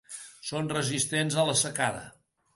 [0.51, 2.03] Són resistents a la secada.